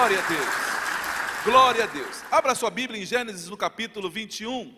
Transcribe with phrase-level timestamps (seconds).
[0.00, 0.54] Glória a Deus.
[1.44, 2.24] Glória a Deus.
[2.30, 4.74] Abra sua Bíblia em Gênesis no capítulo 21.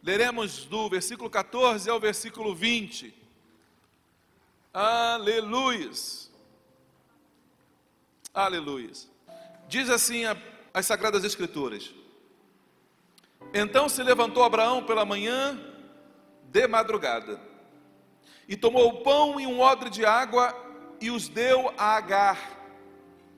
[0.00, 3.12] Leremos do versículo 14 ao versículo 20.
[4.72, 6.30] Aleluias.
[8.32, 9.10] Aleluias.
[9.68, 10.36] Diz assim a,
[10.72, 11.92] as Sagradas Escrituras:
[13.52, 15.58] Então se levantou Abraão pela manhã,
[16.44, 17.40] de madrugada,
[18.46, 20.54] e tomou o pão e um odre de água
[21.00, 22.59] e os deu a Agar,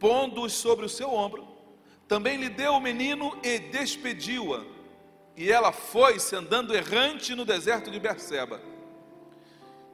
[0.03, 1.47] pondo-os sobre o seu ombro.
[2.09, 4.65] Também lhe deu o menino e despediu-a.
[5.37, 8.61] E ela foi-se andando errante no deserto de Berseba.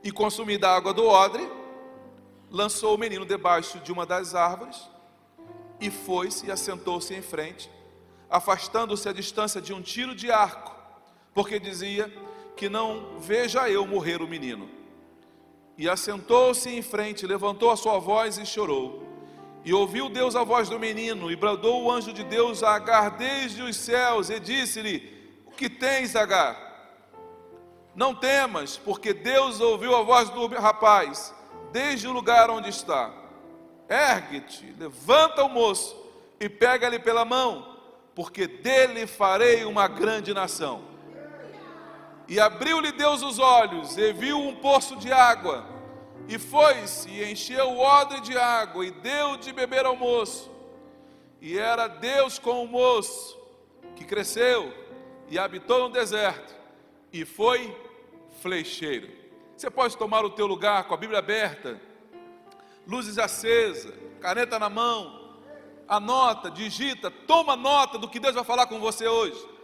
[0.02, 1.46] E consumida a água do odre,
[2.50, 4.88] lançou o menino debaixo de uma das árvores
[5.78, 7.70] e foi-se e assentou-se em frente,
[8.30, 10.74] afastando-se a distância de um tiro de arco,
[11.34, 12.10] porque dizia
[12.56, 14.70] que não veja eu morrer o menino.
[15.76, 19.07] E assentou-se em frente, levantou a sua voz e chorou.
[19.64, 23.10] E ouviu Deus a voz do menino, e bradou o anjo de Deus a Agar
[23.10, 25.12] desde os céus, e disse-lhe:
[25.46, 26.68] O que tens, Agar?
[27.94, 31.34] Não temas, porque Deus ouviu a voz do rapaz,
[31.72, 33.12] desde o lugar onde está.
[33.88, 35.96] Ergue-te, levanta o moço,
[36.38, 37.76] e pega-lhe pela mão,
[38.14, 40.82] porque dele farei uma grande nação.
[42.28, 45.64] E abriu-lhe Deus os olhos, e viu um poço de água,
[46.26, 50.50] e foi-se, e encheu o odre de água, e deu de beber ao moço.
[51.40, 53.38] E era Deus com o moço,
[53.94, 54.72] que cresceu,
[55.28, 56.54] e habitou no deserto,
[57.12, 57.76] e foi
[58.40, 59.08] flecheiro.
[59.56, 61.80] Você pode tomar o teu lugar com a Bíblia aberta,
[62.86, 65.36] luzes acesas, caneta na mão,
[65.86, 69.58] anota, digita, toma nota do que Deus vai falar com você hoje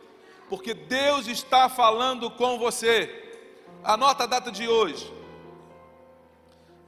[0.48, 3.22] porque Deus está falando com você.
[3.82, 5.12] Anota a data de hoje.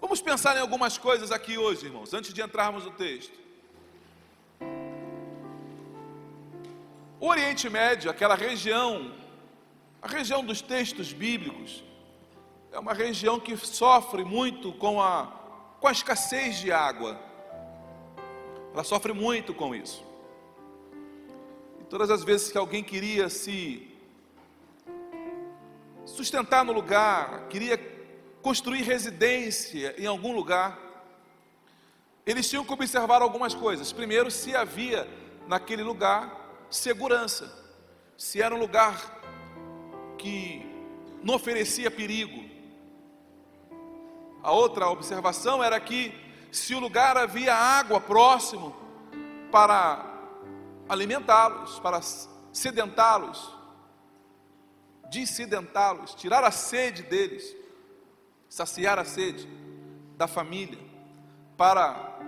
[0.01, 3.33] Vamos pensar em algumas coisas aqui hoje, irmãos, antes de entrarmos no texto.
[7.19, 9.15] O Oriente Médio, aquela região,
[10.03, 11.83] a região dos textos bíblicos,
[12.71, 15.33] é uma região que sofre muito com a,
[15.81, 17.19] com a escassez de água.
[18.75, 20.05] Ela sofre muito com isso.
[21.89, 23.91] Todas as vezes que alguém queria se
[26.05, 27.96] sustentar no lugar, queria
[28.47, 30.79] construir residência em algum lugar,
[32.25, 33.93] eles tinham que observar algumas coisas.
[33.93, 35.05] Primeiro, se havia
[35.49, 37.53] naquele lugar segurança,
[38.17, 39.21] se era um lugar
[40.17, 40.65] que
[41.25, 42.49] não oferecia perigo.
[44.45, 46.15] A outra observação era que
[46.53, 48.77] se o lugar havia água próximo
[49.51, 50.07] para
[50.89, 52.01] alimentá-los, para
[52.53, 53.53] sedentá-los,
[55.11, 57.66] dissidentá-los, tirar a sede deles,
[58.49, 59.49] saciar a sede
[60.17, 60.79] da família,
[61.57, 62.19] para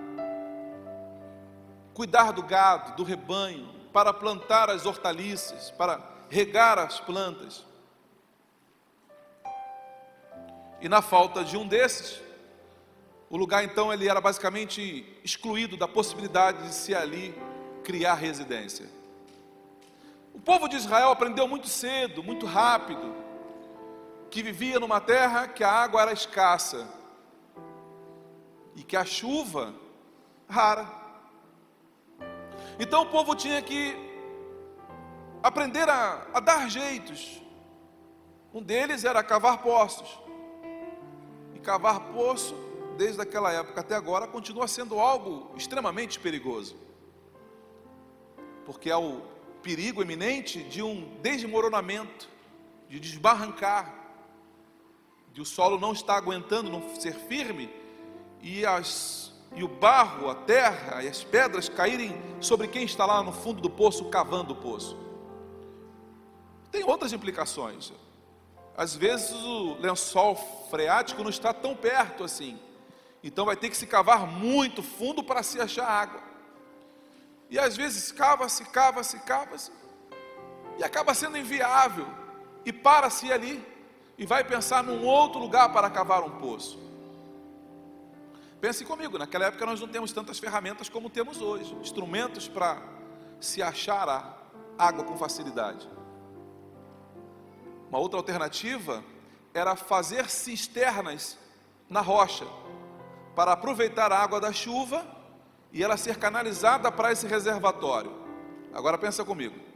[1.94, 7.64] cuidar do gado, do rebanho, para plantar as hortaliças, para regar as plantas.
[10.80, 12.20] E na falta de um desses,
[13.28, 17.34] o lugar então ele era basicamente excluído da possibilidade de se ali
[17.82, 18.86] criar residência.
[20.32, 23.14] O povo de Israel aprendeu muito cedo, muito rápido,
[24.30, 26.86] que vivia numa terra que a água era escassa
[28.76, 29.74] e que a chuva
[30.48, 30.86] rara.
[32.78, 33.96] Então o povo tinha que
[35.42, 37.42] aprender a, a dar jeitos.
[38.52, 40.18] Um deles era cavar poços.
[41.54, 42.54] E cavar poço,
[42.96, 46.88] desde aquela época até agora, continua sendo algo extremamente perigoso
[48.68, 49.22] porque há o
[49.62, 52.28] perigo iminente de um desmoronamento,
[52.86, 53.97] de desbarrancar,
[55.32, 57.70] de o solo não estar aguentando, não ser firme,
[58.40, 63.22] e, as, e o barro, a terra e as pedras caírem sobre quem está lá
[63.22, 64.96] no fundo do poço, cavando o poço.
[66.70, 67.92] Tem outras implicações.
[68.76, 70.36] Às vezes o lençol
[70.70, 72.58] freático não está tão perto assim.
[73.22, 76.22] Então vai ter que se cavar muito fundo para se achar água.
[77.50, 79.72] E às vezes cava-se, cava-se, cava-se.
[80.78, 82.06] e acaba sendo inviável,
[82.64, 83.66] e para-se ali,
[84.18, 86.78] e vai pensar num outro lugar para cavar um poço.
[88.60, 92.82] Pense comigo, naquela época nós não temos tantas ferramentas como temos hoje, instrumentos para
[93.40, 94.34] se achar a
[94.76, 95.88] água com facilidade.
[97.88, 99.04] Uma outra alternativa
[99.54, 101.38] era fazer cisternas
[101.88, 102.46] na rocha,
[103.36, 105.06] para aproveitar a água da chuva
[105.72, 108.12] e ela ser canalizada para esse reservatório.
[108.74, 109.67] Agora pensa comigo.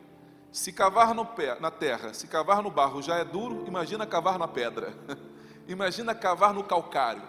[0.53, 4.47] Se cavar pé, na terra, se cavar no barro já é duro, imagina cavar na
[4.47, 4.95] pedra.
[5.67, 7.23] imagina cavar no calcário.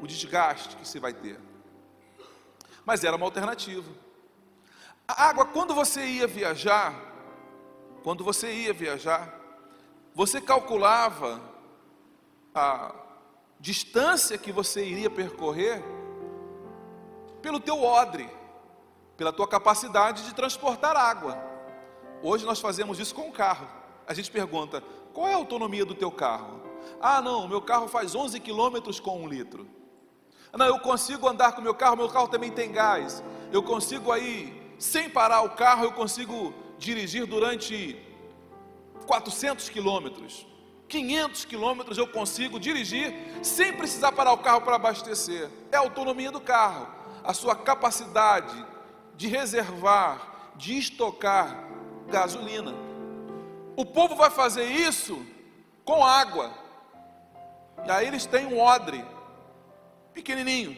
[0.00, 1.40] O desgaste que você vai ter.
[2.86, 3.90] Mas era uma alternativa.
[5.06, 6.94] A água, quando você ia viajar,
[8.04, 9.34] quando você ia viajar,
[10.14, 11.40] você calculava
[12.54, 12.94] a
[13.58, 15.82] distância que você iria percorrer
[17.42, 18.30] pelo teu odre,
[19.16, 21.49] pela tua capacidade de transportar água.
[22.22, 23.66] Hoje nós fazemos isso com o carro.
[24.06, 24.82] A gente pergunta:
[25.12, 26.60] qual é a autonomia do teu carro?
[27.00, 29.66] Ah, não, meu carro faz 11 quilômetros com um litro.
[30.52, 33.22] Não, eu consigo andar com meu carro, meu carro também tem gás.
[33.52, 37.96] Eu consigo aí, sem parar o carro, eu consigo dirigir durante
[39.06, 40.46] 400 quilômetros.
[40.88, 43.14] 500 quilômetros eu consigo dirigir
[43.44, 45.48] sem precisar parar o carro para abastecer.
[45.70, 46.88] É a autonomia do carro,
[47.22, 48.66] a sua capacidade
[49.14, 51.69] de reservar, de estocar
[52.10, 52.74] gasolina.
[53.76, 55.24] O povo vai fazer isso
[55.84, 56.52] com água.
[57.86, 59.02] E aí eles têm um odre
[60.12, 60.76] pequenininho,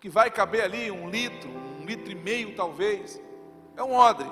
[0.00, 1.48] que vai caber ali um litro,
[1.80, 3.20] um litro e meio talvez.
[3.76, 4.30] É um odre.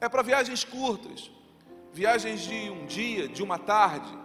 [0.00, 1.30] É para viagens curtas,
[1.92, 4.16] viagens de um dia, de uma tarde.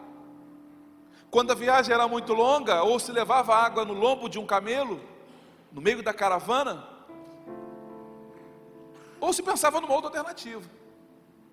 [1.31, 5.01] Quando a viagem era muito longa, ou se levava água no lombo de um camelo,
[5.71, 6.87] no meio da caravana,
[9.19, 10.69] ou se pensava numa outra alternativa.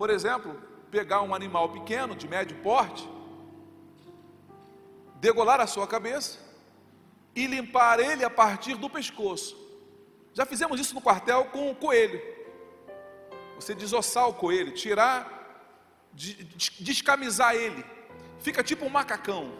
[0.00, 0.58] Por exemplo,
[0.90, 3.06] pegar um animal pequeno, de médio porte,
[5.16, 6.38] degolar a sua cabeça
[7.36, 9.54] e limpar ele a partir do pescoço.
[10.32, 12.18] Já fizemos isso no quartel com o coelho.
[13.56, 15.68] Você desossar o coelho, tirar,
[16.14, 17.84] descamisar ele,
[18.38, 19.52] fica tipo um macacão.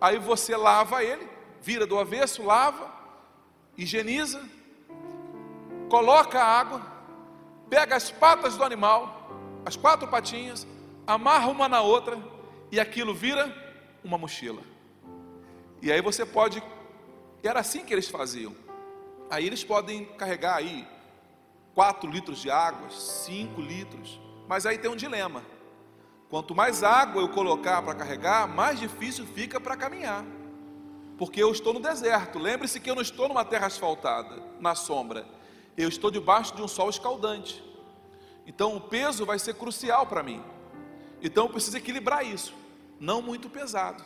[0.00, 1.28] Aí você lava ele,
[1.62, 2.92] vira do avesso, lava,
[3.76, 4.42] higieniza,
[5.88, 6.82] coloca a água,
[7.70, 9.17] pega as patas do animal,
[9.68, 10.66] as quatro patinhas,
[11.06, 12.18] amarra uma na outra
[12.72, 13.54] e aquilo vira
[14.02, 14.62] uma mochila.
[15.82, 16.62] E aí você pode,
[17.42, 18.56] era assim que eles faziam.
[19.28, 20.88] Aí eles podem carregar aí
[21.74, 24.18] 4 litros de água, 5 litros,
[24.48, 25.42] mas aí tem um dilema.
[26.30, 30.24] Quanto mais água eu colocar para carregar, mais difícil fica para caminhar.
[31.18, 32.38] Porque eu estou no deserto.
[32.38, 35.26] Lembre-se que eu não estou numa terra asfaltada, na sombra.
[35.76, 37.67] Eu estou debaixo de um sol escaldante.
[38.48, 40.42] Então o peso vai ser crucial para mim.
[41.22, 42.54] Então eu preciso equilibrar isso,
[42.98, 44.02] não muito pesado.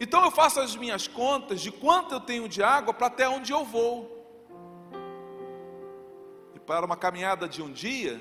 [0.00, 3.52] Então eu faço as minhas contas de quanto eu tenho de água para até onde
[3.52, 4.16] eu vou.
[6.54, 8.18] E para uma caminhada de um dia,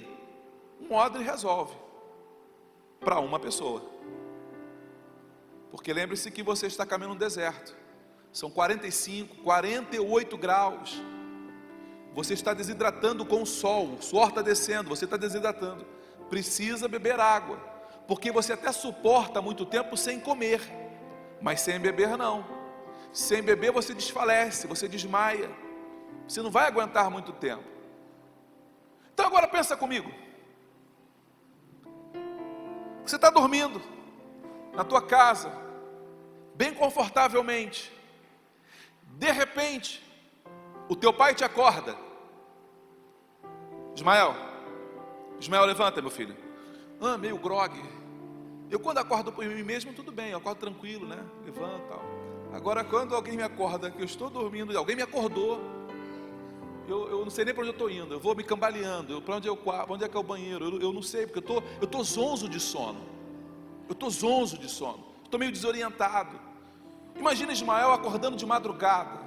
[0.80, 1.74] um odre resolve
[3.00, 3.82] para uma pessoa.
[5.72, 7.76] Porque lembre-se que você está caminhando no deserto.
[8.32, 11.02] São 45, 48 graus.
[12.16, 15.86] Você está desidratando com o sol, o suor está descendo, você está desidratando.
[16.30, 17.58] Precisa beber água,
[18.08, 20.62] porque você até suporta muito tempo sem comer,
[21.42, 22.46] mas sem beber não.
[23.12, 25.52] Sem beber você desfalece, você desmaia.
[26.26, 27.66] Você não vai aguentar muito tempo.
[29.14, 30.10] Então agora pensa comigo.
[33.06, 33.82] Você está dormindo
[34.74, 35.52] na tua casa,
[36.56, 37.92] bem confortavelmente.
[39.04, 40.02] De repente,
[40.88, 42.05] o teu pai te acorda
[43.96, 44.36] Ismael,
[45.40, 46.36] Ismael, levanta, meu filho.
[47.00, 47.74] Ah, meio grog.
[48.70, 51.24] Eu quando acordo por mim mesmo, tudo bem, eu acordo tranquilo, né?
[51.46, 52.00] Levanta.
[52.52, 55.62] Agora, quando alguém me acorda, que eu estou dormindo, alguém me acordou,
[56.88, 59.36] eu, eu não sei nem para onde eu estou indo, eu vou me cambaleando, para
[59.36, 59.58] onde, eu,
[59.90, 62.04] onde é que é o banheiro, eu, eu não sei, porque eu tô, estou tô
[62.04, 63.00] zonzo de sono.
[63.88, 66.40] Eu estou zonzo de sono, estou meio desorientado.
[67.16, 69.20] Imagina Ismael acordando de madrugada,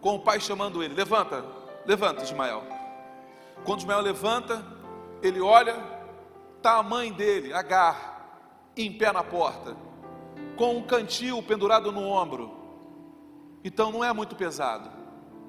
[0.00, 1.44] com o pai chamando ele: Levanta,
[1.84, 2.77] levanta, Ismael.
[3.64, 4.64] Quando Ismael levanta,
[5.22, 5.76] ele olha,
[6.56, 9.76] está a mãe dele, Agar, em pé na porta,
[10.56, 12.56] com um cantil pendurado no ombro.
[13.64, 14.90] Então não é muito pesado.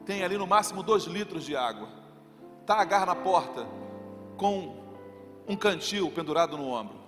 [0.05, 1.87] Tem ali no máximo dois litros de água.
[2.61, 3.67] Está Agar na porta,
[4.37, 4.75] com
[5.47, 6.99] um cantil pendurado no ombro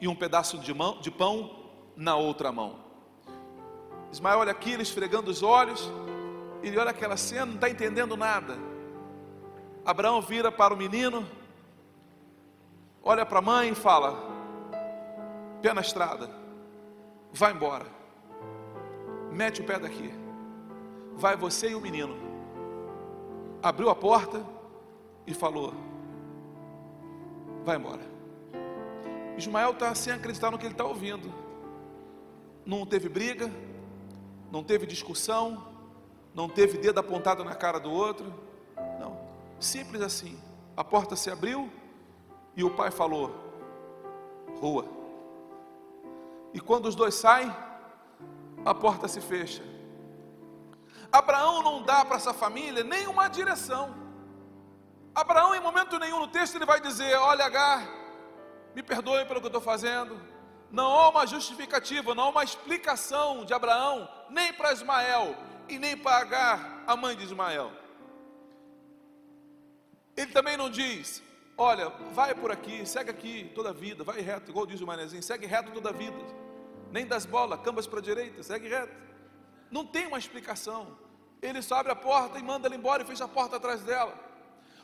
[0.00, 1.50] e um pedaço de, mão, de pão
[1.96, 2.76] na outra mão.
[4.10, 5.90] Ismael olha aqui, ele esfregando os olhos,
[6.62, 8.58] ele olha aquela cena, não está entendendo nada.
[9.84, 11.26] Abraão vira para o menino
[13.02, 14.16] olha para a mãe e fala:
[15.60, 16.30] pé na estrada,
[17.32, 17.86] vai embora,
[19.30, 20.12] mete o pé daqui,
[21.14, 22.16] vai você e o menino.
[23.62, 24.44] Abriu a porta
[25.26, 25.74] e falou:
[27.64, 28.12] vai embora.
[29.36, 31.32] Ismael está sem acreditar no que ele está ouvindo.
[32.64, 33.50] Não teve briga,
[34.50, 35.66] não teve discussão,
[36.34, 38.32] não teve dedo apontado na cara do outro.
[39.62, 40.38] Simples assim.
[40.76, 41.70] A porta se abriu
[42.56, 43.32] e o pai falou:
[44.60, 44.84] rua.
[46.52, 47.54] E quando os dois saem,
[48.64, 49.62] a porta se fecha.
[51.10, 53.94] Abraão não dá para essa família nenhuma direção.
[55.14, 57.86] Abraão, em momento nenhum no texto, ele vai dizer: Olha, Agar,
[58.74, 60.20] me perdoe pelo que eu estou fazendo.
[60.70, 65.36] Não há uma justificativa, não há uma explicação de Abraão, nem para Ismael
[65.68, 67.81] e nem para Agar, a mãe de Ismael.
[70.16, 71.22] Ele também não diz:
[71.56, 75.22] Olha, vai por aqui, segue aqui toda a vida, vai reto, igual diz o manezinho,
[75.22, 76.18] segue reto toda a vida.
[76.90, 78.94] Nem das bolas, cambas para a direita, segue reto.
[79.70, 80.98] Não tem uma explicação.
[81.40, 84.14] Ele só abre a porta e manda ela embora e fecha a porta atrás dela.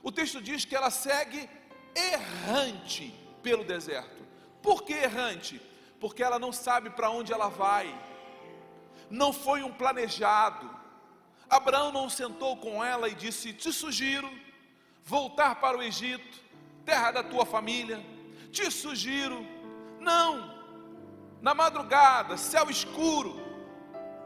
[0.02, 1.48] O texto diz que ela segue
[1.94, 4.26] errante pelo deserto.
[4.62, 5.60] Por que errante?
[6.00, 7.94] Porque ela não sabe para onde ela vai.
[9.10, 10.68] Não foi um planejado.
[11.48, 14.30] Abraão não sentou com ela e disse: Te sugiro
[15.08, 16.38] voltar para o Egito,
[16.84, 17.98] terra da tua família.
[18.52, 19.44] Te sugiro.
[19.98, 20.54] Não.
[21.40, 23.40] Na madrugada, céu escuro,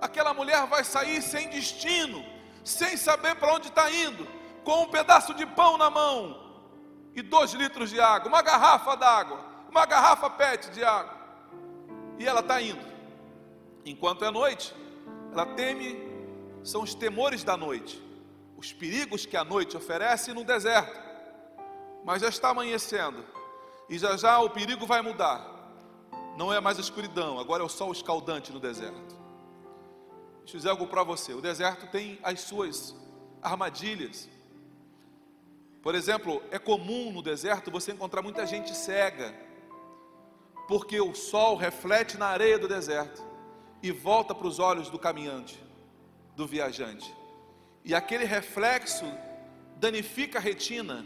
[0.00, 2.24] aquela mulher vai sair sem destino,
[2.64, 4.26] sem saber para onde está indo,
[4.64, 6.40] com um pedaço de pão na mão
[7.14, 9.38] e dois litros de água, uma garrafa d'água,
[9.70, 11.20] uma garrafa PET de água.
[12.18, 12.84] E ela está indo.
[13.84, 14.74] Enquanto é noite,
[15.32, 15.98] ela teme,
[16.64, 18.02] são os temores da noite,
[18.62, 20.96] os perigos que a noite oferece no deserto.
[22.04, 23.24] Mas já está amanhecendo,
[23.88, 25.50] e já já o perigo vai mudar.
[26.36, 29.20] Não é mais escuridão, agora é o sol escaldante no deserto.
[30.38, 32.94] Deixa eu dizer algo para você: o deserto tem as suas
[33.42, 34.28] armadilhas.
[35.82, 39.34] Por exemplo, é comum no deserto você encontrar muita gente cega,
[40.68, 43.24] porque o sol reflete na areia do deserto
[43.82, 45.60] e volta para os olhos do caminhante,
[46.36, 47.21] do viajante.
[47.84, 49.04] E aquele reflexo
[49.76, 51.04] danifica a retina.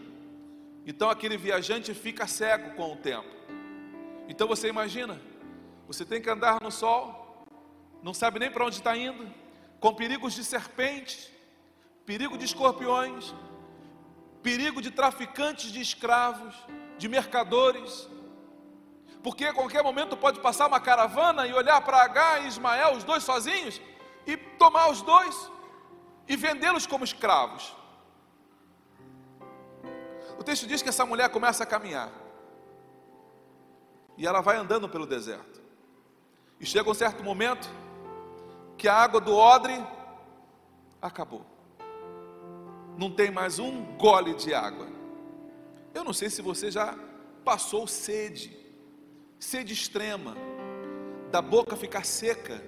[0.87, 3.29] Então aquele viajante fica cego com o tempo.
[4.29, 5.21] Então você imagina,
[5.87, 7.47] você tem que andar no sol,
[8.03, 9.33] não sabe nem para onde está indo,
[9.81, 11.31] com perigos de serpentes,
[12.05, 13.35] perigo de escorpiões,
[14.43, 16.55] perigo de traficantes de escravos,
[16.99, 18.09] de mercadores,
[19.23, 23.03] porque a qualquer momento pode passar uma caravana e olhar para H e Ismael, os
[23.03, 23.81] dois sozinhos,
[24.27, 25.51] e tomar os dois
[26.29, 27.75] e vendê-los como escravos.
[30.39, 32.11] O texto diz que essa mulher começa a caminhar
[34.17, 35.63] e ela vai andando pelo deserto.
[36.59, 37.69] E chega um certo momento
[38.77, 39.85] que a água do odre
[41.01, 41.57] acabou
[42.97, 44.87] não tem mais um gole de água.
[45.95, 46.99] Eu não sei se você já
[47.45, 48.57] passou sede,
[49.39, 50.35] sede extrema,
[51.31, 52.63] da boca ficar seca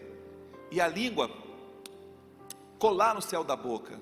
[0.70, 1.30] e a língua
[2.78, 4.00] colar no céu da boca.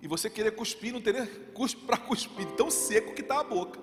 [0.00, 3.80] E você querer cuspir, não ter cuspe para cuspir, tão seco que está a boca.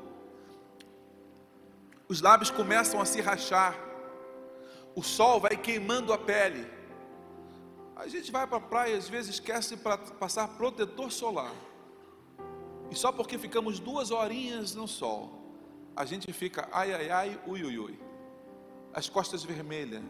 [2.07, 3.77] Os lábios começam a se rachar,
[4.95, 6.65] o sol vai queimando a pele.
[7.95, 11.53] A gente vai para a praia, às vezes esquece para passar protetor solar.
[12.91, 15.41] E só porque ficamos duas horinhas no sol,
[15.95, 17.99] a gente fica ai ai ai, ui ui ui.
[18.93, 20.03] As costas vermelhas.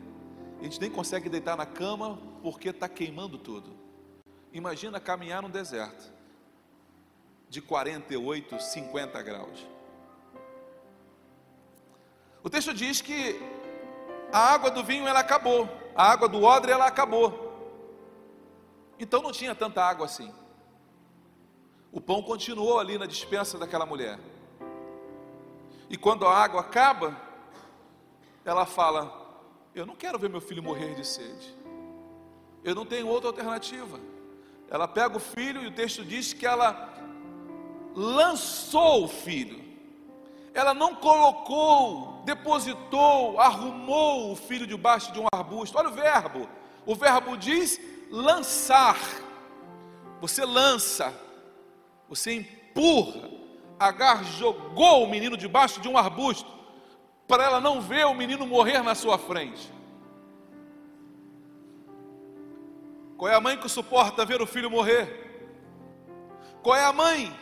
[0.59, 3.83] A gente nem consegue deitar na cama porque está queimando tudo.
[4.53, 6.13] Imagina caminhar no deserto
[7.49, 9.67] de 48, 50 graus.
[12.43, 13.39] O texto diz que
[14.31, 17.51] a água do vinho ela acabou, a água do odre ela acabou.
[18.99, 20.31] Então não tinha tanta água assim.
[21.91, 24.19] O pão continuou ali na dispensa daquela mulher.
[25.89, 27.19] E quando a água acaba,
[28.45, 29.11] ela fala:
[29.73, 31.55] Eu não quero ver meu filho morrer de sede.
[32.63, 33.99] Eu não tenho outra alternativa.
[34.73, 36.91] Ela pega o filho e o texto diz que ela
[37.95, 39.63] lançou o filho.
[40.51, 45.77] Ela não colocou, depositou, arrumou o filho debaixo de um arbusto.
[45.77, 46.49] Olha o verbo.
[46.87, 48.97] O verbo diz lançar.
[50.19, 51.13] Você lança,
[52.09, 53.29] você empurra.
[53.79, 56.51] Agar jogou o menino debaixo de um arbusto
[57.27, 59.71] para ela não ver o menino morrer na sua frente.
[63.17, 65.21] Qual é a mãe que suporta ver o filho morrer?
[66.61, 67.33] Qual é a mãe?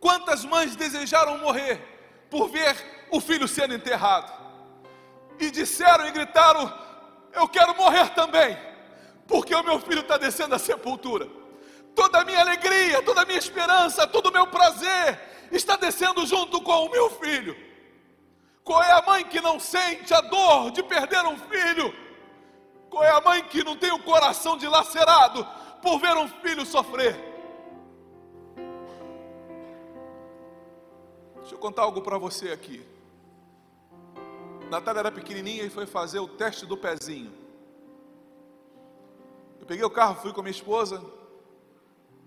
[0.00, 1.94] Quantas mães desejaram morrer?
[2.34, 2.74] por ver
[3.12, 4.32] o filho sendo enterrado.
[5.38, 6.72] E disseram e gritaram:
[7.32, 8.58] Eu quero morrer também,
[9.28, 11.28] porque o meu filho está descendo à sepultura.
[11.94, 15.20] Toda a minha alegria, toda a minha esperança, todo o meu prazer
[15.52, 17.56] está descendo junto com o meu filho.
[18.64, 21.94] Qual é a mãe que não sente a dor de perder um filho?
[22.94, 25.44] Qual é a mãe que não tem o coração dilacerado
[25.82, 27.16] por ver um filho sofrer?
[31.40, 32.86] Deixa eu contar algo para você aqui.
[34.70, 37.32] Natália era pequenininha e foi fazer o teste do pezinho.
[39.58, 41.04] Eu peguei o carro, fui com a minha esposa.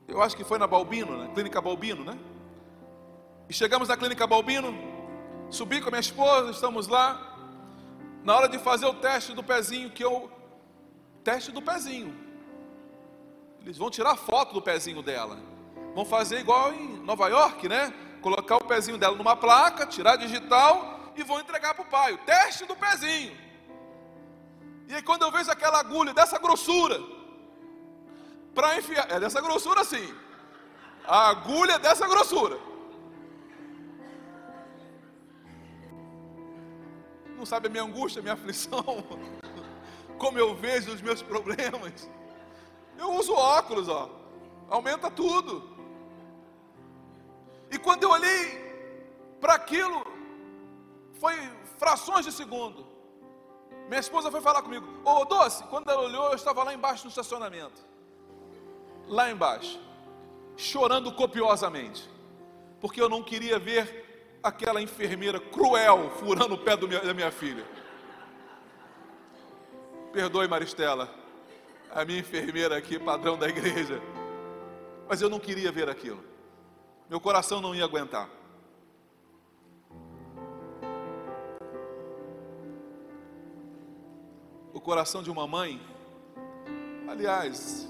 [0.06, 2.20] Eu acho que foi na Balbino, na clínica Balbino, né?
[3.48, 4.74] E chegamos na clínica Balbino,
[5.50, 7.38] subi com a minha esposa, estamos lá.
[8.22, 10.36] Na hora de fazer o teste do pezinho, que eu.
[11.28, 12.16] Teste do pezinho.
[13.62, 15.38] Eles vão tirar foto do pezinho dela.
[15.94, 17.94] Vão fazer igual em Nova York, né?
[18.22, 22.14] Colocar o pezinho dela numa placa, tirar digital e vão entregar para o pai.
[22.14, 23.36] O teste do pezinho.
[24.88, 26.98] E aí quando eu vejo aquela agulha dessa grossura,
[28.56, 30.16] para enfiar, é dessa grossura sim.
[31.06, 32.58] A agulha é dessa grossura.
[37.36, 39.04] Não sabe a minha angústia, a minha aflição,
[40.18, 42.10] como eu vejo os meus problemas.
[42.98, 44.10] Eu uso óculos, ó.
[44.70, 45.78] Aumenta tudo.
[47.72, 48.68] E quando eu olhei
[49.40, 50.06] para aquilo,
[51.20, 51.34] foi
[51.78, 52.86] frações de segundo.
[53.88, 57.10] Minha esposa foi falar comigo: Ô Doce, quando ela olhou, eu estava lá embaixo no
[57.10, 57.86] estacionamento.
[59.08, 59.80] Lá embaixo,
[60.58, 62.10] chorando copiosamente,
[62.82, 67.66] porque eu não queria ver aquela enfermeira cruel furando o pé meu, da minha filha.
[70.12, 71.10] Perdoe, Maristela,
[71.92, 74.02] a minha enfermeira aqui, padrão da igreja,
[75.08, 76.24] mas eu não queria ver aquilo,
[77.10, 78.30] meu coração não ia aguentar.
[84.78, 85.82] o coração de uma mãe.
[87.10, 87.90] Aliás,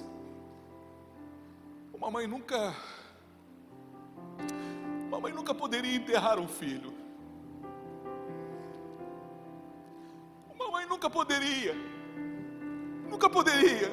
[1.93, 2.73] uma mãe nunca
[5.07, 6.93] uma mãe nunca poderia enterrar um filho.
[10.53, 11.75] Uma mãe nunca poderia,
[13.09, 13.89] nunca poderia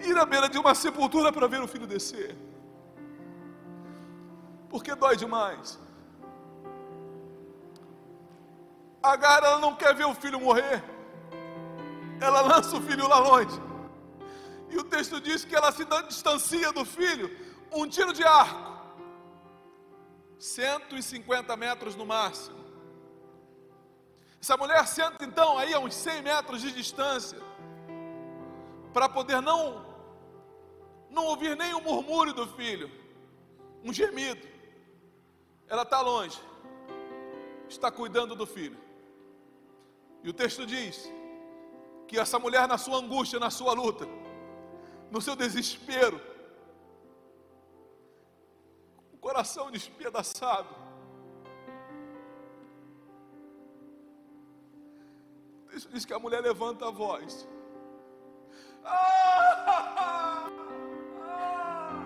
[0.00, 2.36] ir à beira de uma sepultura para ver o filho descer.
[4.68, 5.78] Porque dói demais.
[9.02, 10.82] Agar ela não quer ver o filho morrer.
[12.20, 13.60] Ela lança o filho lá longe.
[14.70, 17.30] E o texto diz que ela se distancia do filho
[17.72, 18.68] um tiro de arco.
[20.38, 22.57] 150 metros no máximo.
[24.40, 27.38] Essa mulher senta então aí a uns 100 metros de distância
[28.92, 29.86] para poder não
[31.10, 32.90] não ouvir nem o murmúrio do filho,
[33.82, 34.46] um gemido.
[35.66, 36.38] Ela está longe,
[37.68, 38.78] está cuidando do filho.
[40.22, 41.10] E o texto diz
[42.06, 44.06] que essa mulher, na sua angústia, na sua luta,
[45.10, 46.20] no seu desespero,
[49.12, 50.68] o coração despedaçado,
[55.86, 57.48] diz que a mulher levanta a voz.
[58.84, 60.50] Ah,
[61.22, 62.02] ah,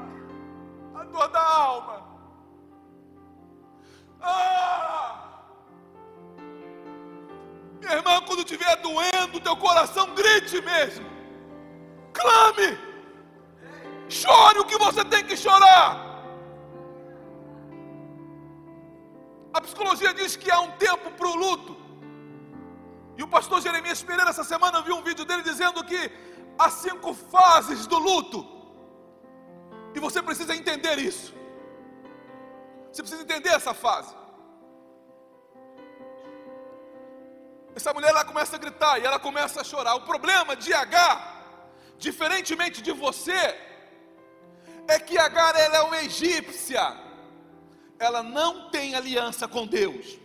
[0.96, 2.12] a dor da alma.
[4.20, 5.42] Ah,
[7.80, 11.06] minha irmã, quando estiver doendo, teu coração grite mesmo.
[12.12, 12.78] Clame.
[14.08, 16.12] Chore o que você tem que chorar.
[19.54, 21.76] A psicologia diz que há um tempo para o luto.
[23.16, 26.10] E o pastor Jeremias Pereira, essa semana, viu um vídeo dele dizendo que
[26.58, 28.40] há cinco fases do luto.
[29.94, 31.34] E você precisa entender isso.
[32.90, 34.14] Você precisa entender essa fase.
[37.74, 39.94] Essa mulher ela começa a gritar e ela começa a chorar.
[39.94, 41.16] O problema de Agar,
[41.98, 43.40] diferentemente de você,
[44.86, 46.84] é que Agar ela é uma egípcia.
[47.98, 50.18] Ela não tem aliança com Deus.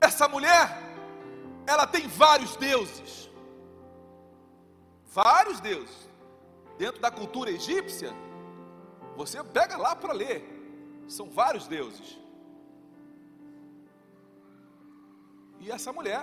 [0.00, 0.87] Essa mulher,
[1.68, 3.30] ela tem vários deuses.
[5.04, 6.08] Vários deuses.
[6.78, 8.10] Dentro da cultura egípcia,
[9.14, 10.42] você pega lá para ler.
[11.06, 12.18] São vários deuses.
[15.60, 16.22] E essa mulher,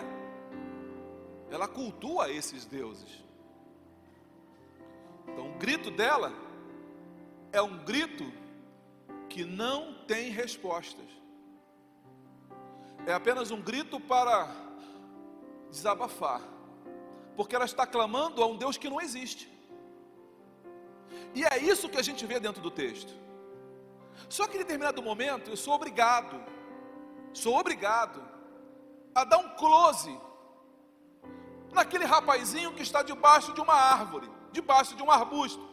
[1.52, 3.24] ela cultua esses deuses.
[5.28, 6.34] Então, o grito dela
[7.52, 8.26] é um grito
[9.30, 11.06] que não tem respostas.
[13.06, 14.65] É apenas um grito para
[15.70, 16.42] desabafar,
[17.36, 19.52] porque ela está clamando a um Deus que não existe.
[21.34, 23.14] E é isso que a gente vê dentro do texto.
[24.30, 26.42] Só que em determinado momento eu sou obrigado,
[27.34, 28.24] sou obrigado
[29.14, 30.18] a dar um close
[31.74, 35.64] naquele rapazinho que está debaixo de uma árvore, debaixo de um arbusto.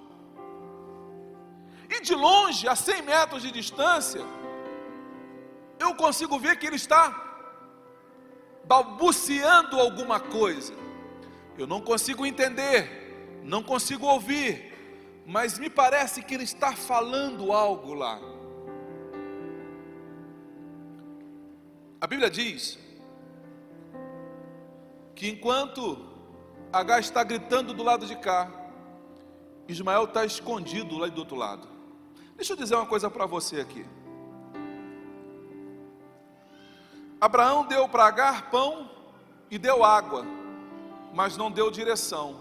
[1.89, 4.21] E de longe, a 100 metros de distância,
[5.79, 7.32] eu consigo ver que ele está
[8.65, 10.75] balbuciando alguma coisa.
[11.57, 14.73] Eu não consigo entender, não consigo ouvir,
[15.27, 18.21] mas me parece que ele está falando algo lá.
[22.01, 22.79] A Bíblia diz
[25.15, 26.05] que enquanto
[26.73, 28.51] H está gritando do lado de cá,
[29.69, 31.69] Ismael está escondido lá do outro lado.
[32.35, 33.87] Deixa eu dizer uma coisa para você aqui.
[37.23, 38.91] Abraão deu para Agar pão
[39.49, 40.25] e deu água,
[41.15, 42.41] mas não deu direção,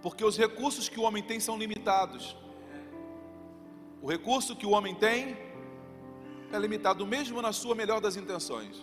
[0.00, 2.34] porque os recursos que o homem tem são limitados.
[4.00, 5.36] O recurso que o homem tem
[6.50, 8.82] é limitado, mesmo na sua melhor das intenções.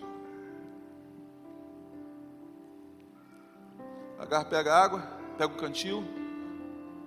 [4.19, 4.99] Agar pega água,
[5.35, 6.03] pega o cantil.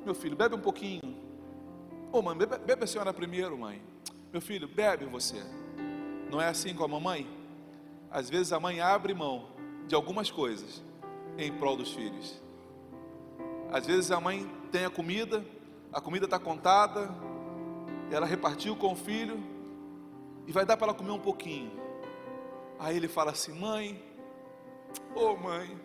[0.05, 1.17] Meu filho, bebe um pouquinho.
[2.11, 3.81] Ô oh, mãe, bebe, bebe a senhora primeiro, mãe.
[4.33, 5.41] Meu filho, bebe você.
[6.29, 7.40] Não é assim com a mamãe?
[8.11, 9.49] Às vezes a mãe abre mão
[9.87, 10.83] de algumas coisas
[11.39, 12.43] em prol dos filhos.
[13.71, 15.45] Às vezes a mãe tem a comida,
[15.93, 17.09] a comida está contada,
[18.11, 19.41] ela repartiu com o filho
[20.47, 21.71] e vai dar para ela comer um pouquinho.
[22.79, 24.03] Aí ele fala assim: Mãe,
[25.15, 25.81] ô oh mãe,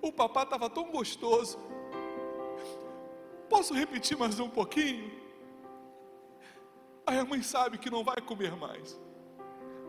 [0.00, 1.58] o papá estava tão gostoso.
[3.48, 5.10] Posso repetir mais um pouquinho?
[7.06, 8.98] Aí a mãe sabe que não vai comer mais.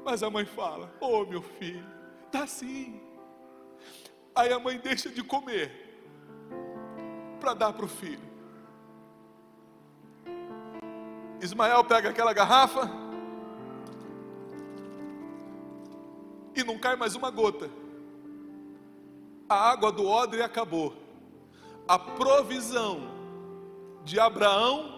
[0.05, 1.85] Mas a mãe fala: Ô oh, meu filho,
[2.31, 3.01] tá sim.
[4.33, 5.69] Aí a mãe deixa de comer
[7.39, 8.23] para dar para o filho.
[11.41, 12.89] Ismael pega aquela garrafa
[16.55, 17.69] e não cai mais uma gota
[19.47, 20.93] a água do odre acabou.
[21.87, 22.99] A provisão
[24.03, 24.91] de Abraão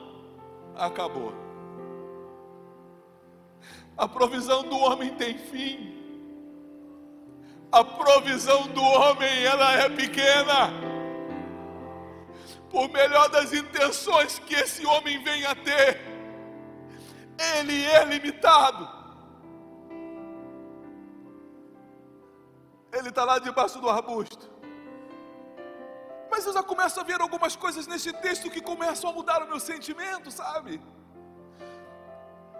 [0.75, 1.33] acabou.
[3.97, 5.95] A provisão do homem tem fim.
[7.71, 10.71] A provisão do homem ela é pequena.
[12.69, 15.99] Por melhor das intenções que esse homem venha a ter,
[17.57, 18.87] ele é limitado.
[22.91, 24.49] Ele está lá debaixo do arbusto.
[26.29, 29.47] Mas eu já começo a ver algumas coisas nesse texto que começam a mudar o
[29.47, 30.81] meu sentimento, sabe?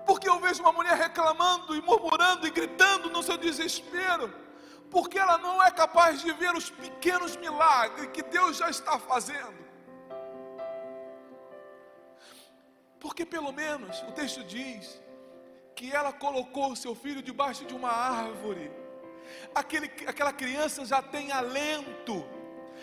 [0.08, 4.34] Porque eu vejo uma mulher reclamando e murmurando e gritando no seu desespero,
[4.90, 9.68] porque ela não é capaz de ver os pequenos milagres que Deus já está fazendo.
[13.00, 15.00] Porque pelo menos o texto diz
[15.76, 18.72] que ela colocou o seu filho debaixo de uma árvore
[19.54, 22.26] aquele, aquela criança já tem alento,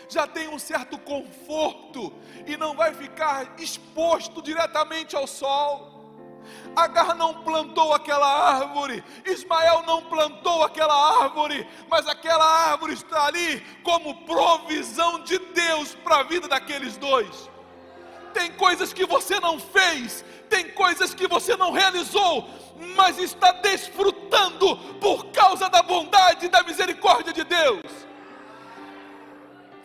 [0.08, 2.12] já tem um certo conforto
[2.46, 5.93] e não vai ficar exposto diretamente ao sol.
[6.76, 13.60] Agar não plantou aquela árvore, Ismael não plantou aquela árvore, mas aquela árvore está ali
[13.82, 17.50] como provisão de Deus para a vida daqueles dois.
[18.32, 22.48] Tem coisas que você não fez, tem coisas que você não realizou,
[22.96, 27.82] mas está desfrutando por causa da bondade e da misericórdia de Deus.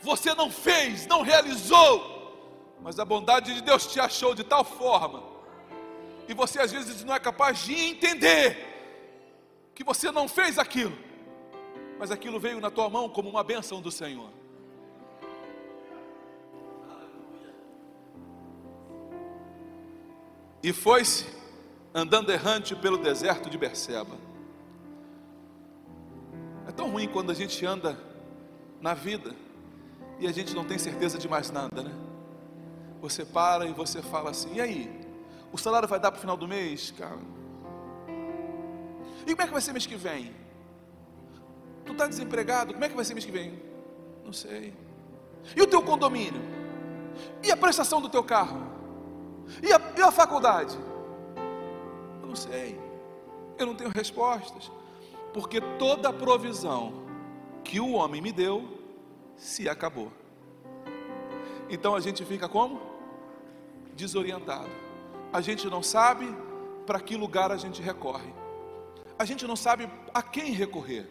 [0.01, 2.19] Você não fez, não realizou,
[2.81, 5.21] mas a bondade de Deus te achou de tal forma,
[6.29, 8.55] e você às vezes não é capaz de entender
[9.73, 10.95] que você não fez aquilo,
[11.97, 14.29] mas aquilo veio na tua mão como uma bênção do Senhor.
[20.61, 21.25] E foi-se
[21.95, 24.15] andando errante pelo deserto de Berseba.
[26.67, 27.99] É tão ruim quando a gente anda
[28.79, 29.35] na vida
[30.19, 31.95] e a gente não tem certeza de mais nada, né?
[33.01, 34.98] Você para e você fala assim: e aí?
[35.51, 37.19] O salário vai dar para o final do mês, cara?
[39.25, 40.33] E como é que vai ser mês que vem?
[41.85, 42.73] Tu está desempregado?
[42.73, 43.61] Como é que vai ser mês que vem?
[44.23, 44.73] Não sei.
[45.55, 46.41] E o teu condomínio?
[47.43, 48.61] E a prestação do teu carro?
[49.63, 50.77] E a, e a faculdade?
[52.29, 52.79] não sei,
[53.57, 54.71] eu não tenho respostas,
[55.33, 56.93] porque toda a provisão
[57.63, 58.77] que o homem me deu
[59.35, 60.11] se acabou.
[61.69, 62.79] Então a gente fica como?
[63.95, 64.69] Desorientado.
[65.31, 66.27] A gente não sabe
[66.85, 68.33] para que lugar a gente recorre.
[69.17, 71.07] A gente não sabe a quem recorrer.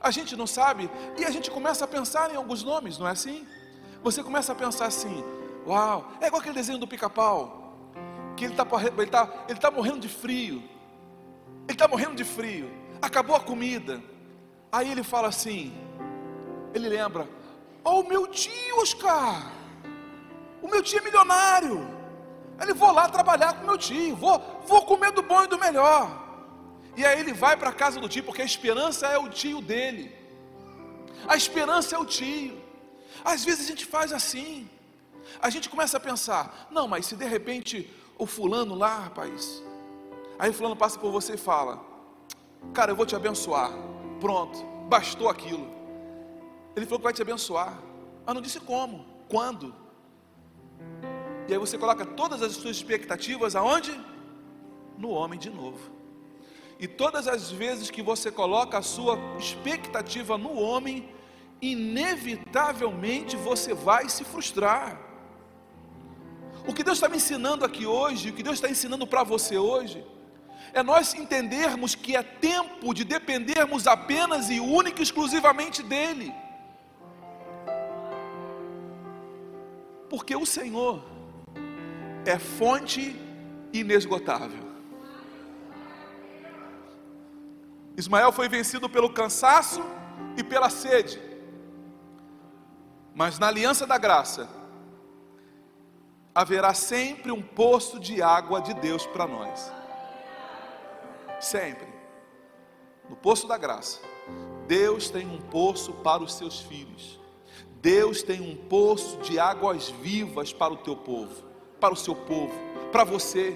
[0.00, 3.12] A gente não sabe e a gente começa a pensar em alguns nomes, não é
[3.12, 3.46] assim?
[4.02, 5.22] Você começa a pensar assim:
[5.66, 7.62] Uau, é igual aquele desenho do pica-pau
[8.36, 8.66] que ele está
[8.98, 10.62] ele tá, ele tá morrendo de frio.
[11.68, 12.70] Ele está morrendo de frio.
[13.00, 14.02] Acabou a comida.
[14.70, 15.72] Aí ele fala assim:
[16.74, 17.28] ele lembra,
[17.84, 19.52] ó, oh, o meu tio Oscar,
[20.60, 22.01] o meu tio é milionário.
[22.62, 26.22] Ele vou lá trabalhar com meu tio, vou, vou comer do bom e do melhor.
[26.96, 29.60] E aí ele vai para a casa do tio, porque a esperança é o tio
[29.60, 30.14] dele.
[31.26, 32.60] A esperança é o tio.
[33.24, 34.68] Às vezes a gente faz assim.
[35.40, 39.62] A gente começa a pensar: não, mas se de repente o fulano lá, rapaz,
[40.38, 41.80] aí o fulano passa por você e fala:
[42.72, 43.70] cara, eu vou te abençoar.
[44.20, 45.68] Pronto, bastou aquilo.
[46.76, 47.78] Ele falou que vai te abençoar,
[48.24, 49.74] mas não disse como, quando.
[51.48, 53.98] E aí você coloca todas as suas expectativas aonde?
[54.96, 55.90] No homem de novo.
[56.78, 61.08] E todas as vezes que você coloca a sua expectativa no homem,
[61.60, 65.00] inevitavelmente você vai se frustrar.
[66.66, 69.56] O que Deus está me ensinando aqui hoje, o que Deus está ensinando para você
[69.58, 70.04] hoje,
[70.72, 76.32] é nós entendermos que é tempo de dependermos apenas e única e exclusivamente dEle.
[80.08, 81.02] Porque o Senhor
[82.24, 83.16] é fonte
[83.72, 84.72] inesgotável.
[87.96, 89.82] Ismael foi vencido pelo cansaço
[90.36, 91.20] e pela sede.
[93.14, 94.48] Mas na aliança da graça,
[96.34, 99.70] haverá sempre um poço de água de Deus para nós.
[101.40, 101.92] Sempre.
[103.08, 104.00] No poço da graça,
[104.66, 107.20] Deus tem um poço para os seus filhos.
[107.82, 111.44] Deus tem um poço de águas vivas para o teu povo,
[111.82, 112.54] para o seu povo,
[112.92, 113.50] para você.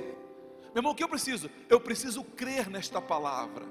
[0.75, 1.49] Meu irmão, o que eu preciso?
[1.69, 3.65] Eu preciso crer nesta palavra.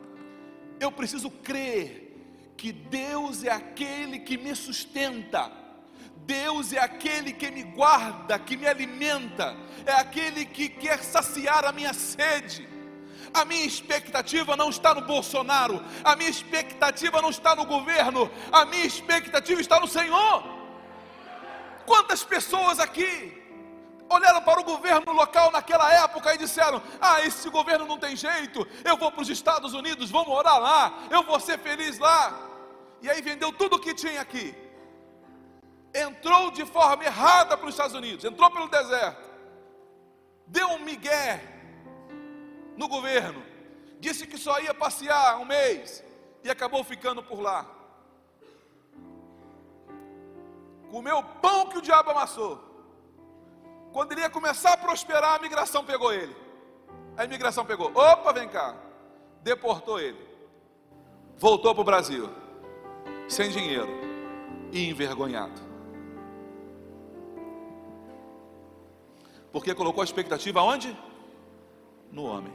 [0.79, 2.15] Eu preciso crer
[2.55, 5.51] que Deus é aquele que me sustenta
[6.25, 11.71] Deus é aquele que me guarda, que me alimenta, é aquele que quer saciar a
[11.71, 12.67] minha sede.
[13.31, 18.65] A minha expectativa não está no Bolsonaro, a minha expectativa não está no governo, a
[18.65, 20.43] minha expectativa está no Senhor.
[21.85, 23.44] Quantas pessoas aqui
[24.09, 28.67] olharam para o governo local naquela época e disseram: Ah, esse governo não tem jeito,
[28.83, 32.39] eu vou para os Estados Unidos, vou morar lá, eu vou ser feliz lá.
[33.01, 34.65] E aí vendeu tudo o que tinha aqui
[35.95, 39.29] entrou de forma errada para os Estados Unidos, entrou pelo deserto,
[40.45, 41.41] deu um migué
[42.75, 43.41] no governo,
[43.99, 46.03] disse que só ia passear um mês
[46.43, 47.65] e acabou ficando por lá.
[50.91, 52.74] Comeu o pão que o diabo amassou.
[53.95, 56.35] Quando ele ia começar a prosperar, a migração pegou ele.
[57.15, 58.75] A imigração pegou, opa, vem cá,
[59.41, 60.19] deportou ele,
[61.37, 62.29] voltou para o Brasil,
[63.29, 63.87] sem dinheiro
[64.73, 65.61] e envergonhado.
[69.53, 70.93] Porque colocou a expectativa onde?
[72.11, 72.51] No homem.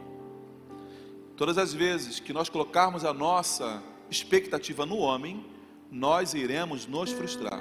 [1.39, 5.47] Todas as vezes que nós colocarmos a nossa expectativa no homem,
[5.91, 7.61] nós iremos nos frustrar.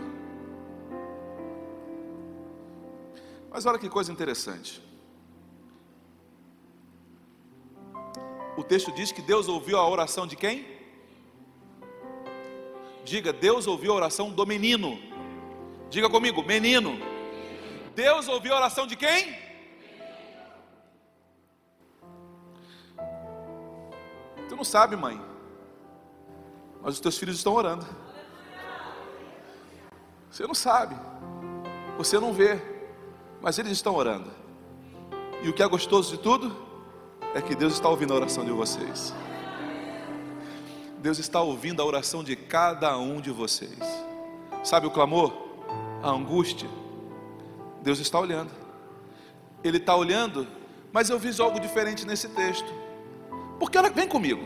[3.51, 4.81] Mas olha que coisa interessante.
[8.55, 10.65] O texto diz que Deus ouviu a oração de quem?
[13.05, 14.99] Diga, Deus ouviu a oração do menino.
[15.89, 16.99] Diga comigo, menino.
[17.95, 19.35] Deus ouviu a oração de quem?
[24.47, 25.19] Tu não sabe, mãe,
[26.81, 27.85] mas os teus filhos estão orando.
[30.29, 30.95] Você não sabe,
[31.97, 32.61] você não vê,
[33.41, 34.29] mas eles estão orando.
[35.41, 36.55] E o que é gostoso de tudo
[37.33, 39.13] é que Deus está ouvindo a oração de vocês.
[40.99, 43.79] Deus está ouvindo a oração de cada um de vocês.
[44.63, 45.31] Sabe o clamor,
[46.03, 46.69] a angústia,
[47.81, 48.51] Deus está olhando.
[49.63, 50.47] Ele está olhando,
[50.91, 52.73] mas eu vi algo diferente nesse texto.
[53.59, 54.43] Porque ela vem comigo.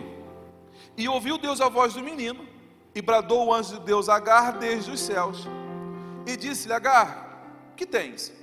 [0.95, 2.47] E ouviu Deus a voz do menino,
[2.93, 5.47] e bradou o anjo de Deus Agar desde os céus.
[6.27, 8.42] E disse-lhe: Agar, que tens?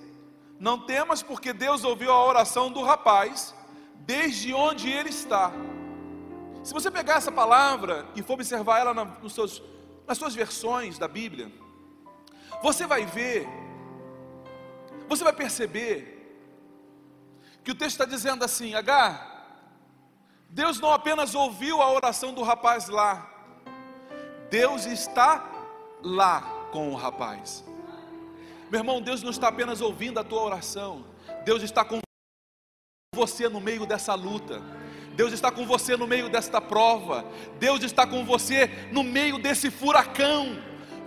[0.60, 3.54] Não temas, porque Deus ouviu a oração do rapaz,
[4.00, 5.50] desde onde ele está.
[6.62, 9.62] Se você pegar essa palavra e for observar ela nos seus,
[10.06, 11.50] nas suas versões da Bíblia,
[12.62, 13.48] você vai ver
[15.10, 16.16] você vai perceber
[17.64, 19.26] que o texto está dizendo assim: H,
[20.48, 23.28] Deus não apenas ouviu a oração do rapaz lá,
[24.48, 25.44] Deus está
[26.00, 27.64] lá com o rapaz.
[28.70, 31.04] Meu irmão, Deus não está apenas ouvindo a tua oração,
[31.44, 31.98] Deus está com
[33.12, 34.62] você no meio dessa luta.
[35.16, 37.24] Deus está com você no meio desta prova.
[37.58, 40.56] Deus está com você no meio desse furacão.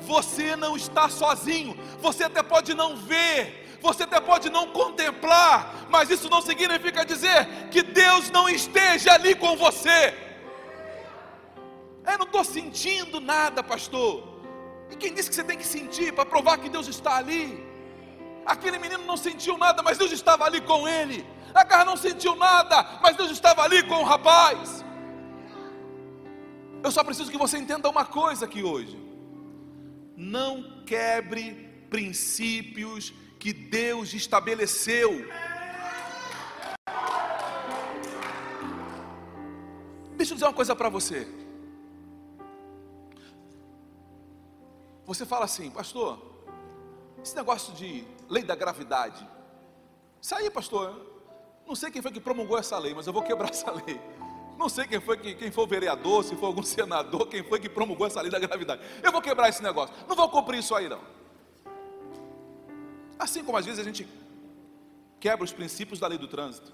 [0.02, 1.76] Você não está sozinho.
[2.02, 7.68] Você até pode não ver, Você até pode não contemplar, mas isso não significa dizer
[7.70, 10.14] que Deus não esteja ali com você.
[12.06, 14.33] Eu não estou sentindo nada, pastor.
[14.94, 17.46] E quem disse que você tem que sentir para provar que Deus está ali?
[18.46, 21.26] Aquele menino não sentiu nada, mas Deus estava ali com ele.
[21.52, 24.86] A garra não sentiu nada, mas Deus estava ali com o rapaz.
[26.84, 29.00] Eu só preciso que você entenda uma coisa aqui hoje.
[30.16, 31.44] Não quebre
[31.90, 35.12] princípios que Deus estabeleceu.
[40.16, 41.28] Deixa eu dizer uma coisa para você.
[45.06, 46.20] Você fala assim, pastor,
[47.22, 49.28] esse negócio de lei da gravidade.
[50.22, 50.96] Isso aí, pastor,
[51.68, 54.00] não sei quem foi que promulgou essa lei, mas eu vou quebrar essa lei.
[54.58, 57.60] Não sei quem foi que, quem foi o vereador, se foi algum senador, quem foi
[57.60, 58.82] que promulgou essa lei da gravidade.
[59.02, 59.94] Eu vou quebrar esse negócio.
[60.08, 61.02] Não vou cumprir isso aí não.
[63.18, 64.08] Assim como às vezes a gente
[65.20, 66.72] quebra os princípios da lei do trânsito.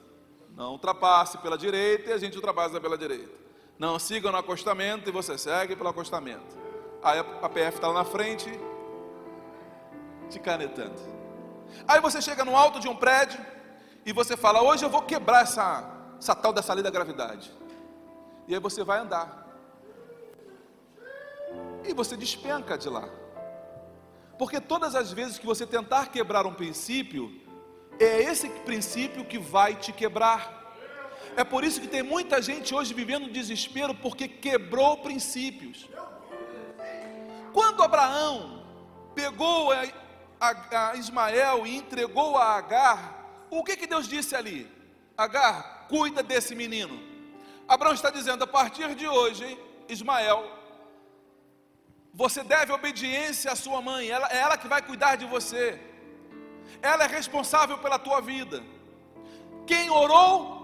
[0.55, 3.33] Não ultrapasse pela direita e a gente ultrapassa pela direita.
[3.77, 6.68] Não siga no acostamento e você segue pelo acostamento.
[7.01, 8.49] Aí a PF está lá na frente,
[10.29, 10.99] te canetando.
[11.87, 13.39] Aí você chega no alto de um prédio
[14.05, 17.51] e você fala: Hoje eu vou quebrar essa, essa tal dessa lei da gravidade.
[18.47, 19.47] E aí você vai andar.
[21.85, 23.07] E você despenca de lá.
[24.37, 27.31] Porque todas as vezes que você tentar quebrar um princípio,
[27.99, 30.57] é esse princípio que vai te quebrar.
[31.35, 35.87] É por isso que tem muita gente hoje vivendo desespero porque quebrou princípios.
[37.53, 38.63] Quando Abraão
[39.15, 39.83] pegou a,
[40.39, 44.69] a, a Ismael e entregou a Agar, o que, que Deus disse ali?
[45.17, 46.99] Agar, cuida desse menino.
[47.67, 50.59] Abraão está dizendo: a partir de hoje, Ismael,
[52.13, 55.79] você deve obediência à sua mãe, ela, é ela que vai cuidar de você,
[56.81, 58.63] ela é responsável pela tua vida.
[59.65, 60.59] Quem orou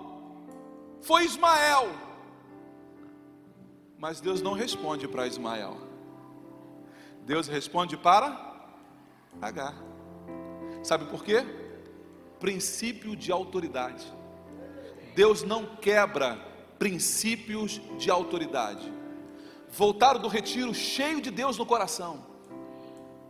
[1.02, 1.88] foi Ismael,
[3.98, 5.78] mas Deus não responde para Ismael,
[7.26, 8.54] Deus responde para
[9.42, 9.74] Agar.
[10.84, 11.44] Sabe por quê?
[12.40, 14.06] Princípio de autoridade.
[15.16, 16.38] Deus não quebra
[16.78, 18.92] princípios de autoridade.
[19.70, 22.26] Voltaram do retiro cheio de Deus no coração,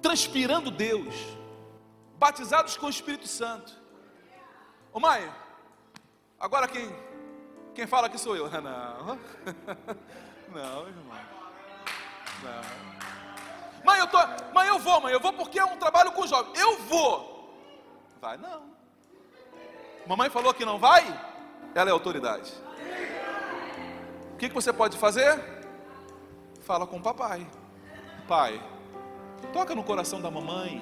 [0.02, 1.16] transpirando Deus,
[2.18, 3.74] batizados com o Espírito Santo.
[4.92, 5.34] Ô Maia,
[6.40, 6.94] agora quem,
[7.74, 8.50] quem fala aqui sou eu.
[8.62, 9.20] Não,
[10.54, 11.20] não, irmão.
[12.44, 13.25] Não.
[13.86, 14.18] Mãe, eu tô,
[14.52, 16.60] mãe, eu vou, mãe, eu vou porque é um trabalho com jovens.
[16.60, 17.54] Eu vou.
[18.20, 18.64] Vai não.
[20.08, 21.04] Mamãe falou que não vai?
[21.76, 22.52] Ela é autoridade.
[24.34, 25.40] O que, que você pode fazer?
[26.62, 27.46] Fala com o papai.
[28.28, 28.60] Pai,
[29.54, 30.82] toca no coração da mamãe.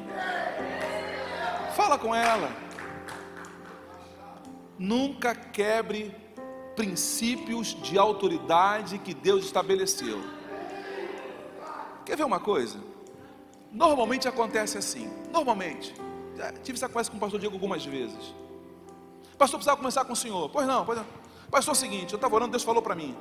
[1.75, 2.49] Fala com ela.
[4.79, 6.15] Nunca quebre
[6.73, 10.21] princípios de autoridade que Deus estabeleceu.
[12.05, 12.92] Quer ver uma coisa?
[13.73, 15.12] Normalmente acontece assim.
[15.31, 15.93] Normalmente.
[16.38, 18.33] Já tive essa conversa com o pastor Diego algumas vezes.
[19.38, 20.49] Pastor, precisava começar com o senhor.
[20.49, 21.05] Pois não, pois não.
[21.51, 23.15] Pastor, é o seguinte, eu estava orando, Deus falou para mim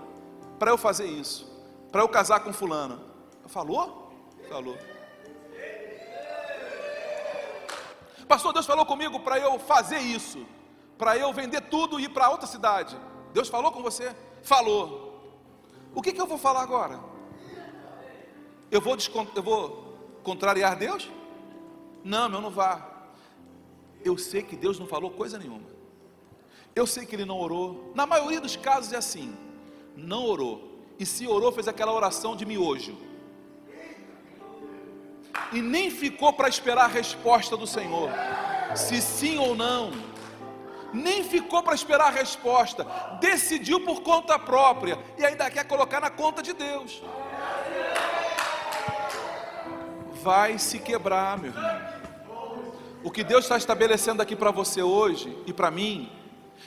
[0.62, 1.44] para eu fazer isso,
[1.90, 3.00] para eu casar com fulano.
[3.48, 4.12] Falou?
[4.48, 4.78] Falou.
[8.28, 10.46] Pastor, Deus falou comigo para eu fazer isso,
[10.96, 12.96] para eu vender tudo e ir para outra cidade.
[13.32, 14.14] Deus falou com você?
[14.44, 15.34] Falou.
[15.92, 17.00] O que, que eu vou falar agora?
[18.70, 18.96] Eu vou,
[19.34, 19.91] eu vou
[20.22, 21.10] contrariar Deus?
[22.04, 22.88] Não, meu, não vá.
[24.04, 25.70] Eu sei que Deus não falou coisa nenhuma.
[26.74, 27.92] Eu sei que ele não orou.
[27.94, 29.34] Na maioria dos casos é assim
[29.96, 30.70] não orou.
[30.98, 32.96] E se orou, fez aquela oração de miojo.
[35.52, 38.10] E nem ficou para esperar a resposta do Senhor,
[38.74, 39.90] se sim ou não.
[40.92, 42.84] Nem ficou para esperar a resposta,
[43.18, 47.02] decidiu por conta própria e ainda quer colocar na conta de Deus.
[50.22, 51.92] Vai se quebrar, meu irmão.
[53.04, 56.10] O que Deus está estabelecendo aqui para você hoje e para mim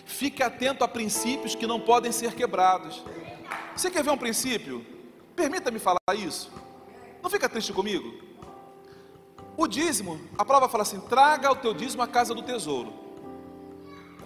[0.03, 3.03] Fique atento a princípios que não podem ser quebrados.
[3.75, 4.85] Você quer ver um princípio?
[5.35, 6.51] Permita-me falar isso.
[7.21, 8.13] Não fica triste comigo?
[9.57, 12.93] O dízimo, a palavra fala assim: traga o teu dízimo à casa do tesouro.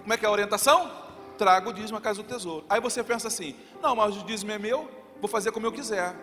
[0.01, 0.91] Como é que é a orientação?
[1.38, 2.66] Traga o dízimo à casa do tesouro.
[2.70, 4.89] Aí você pensa assim: não, mas o dízimo é meu,
[5.22, 6.16] vou fazer como eu quiser.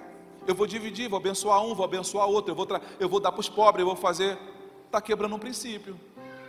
[0.46, 2.66] Eu vou dividir, vou abençoar um, vou abençoar outro, eu vou,
[3.00, 4.38] eu vou dar para os pobres, eu vou fazer.
[4.86, 5.98] Está quebrando um princípio,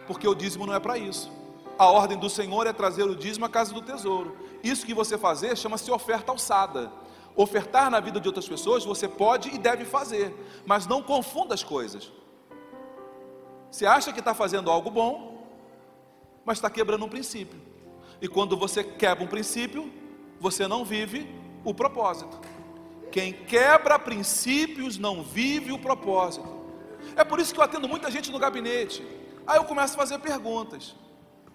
[0.06, 1.32] porque o dízimo não é para isso
[1.78, 4.36] a ordem do Senhor é trazer o dízimo à casa do tesouro.
[4.64, 6.92] Isso que você fazer chama-se oferta alçada.
[7.36, 10.36] Ofertar na vida de outras pessoas você pode e deve fazer,
[10.66, 12.12] mas não confunda as coisas.
[13.70, 15.46] Você acha que está fazendo algo bom,
[16.44, 17.60] mas está quebrando um princípio.
[18.20, 19.92] E quando você quebra um princípio,
[20.40, 21.30] você não vive
[21.64, 22.40] o propósito.
[23.12, 26.48] Quem quebra princípios não vive o propósito.
[27.16, 29.06] É por isso que eu atendo muita gente no gabinete.
[29.46, 30.96] Aí eu começo a fazer perguntas.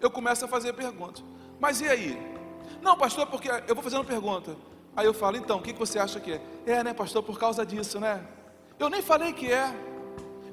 [0.01, 1.23] Eu começo a fazer perguntas.
[1.59, 2.33] Mas e aí?
[2.81, 4.57] Não, pastor, porque eu vou fazendo pergunta.
[4.95, 6.41] Aí eu falo, então, o que você acha que é?
[6.65, 8.25] É, né, pastor, por causa disso, né?
[8.77, 9.73] Eu nem falei que é.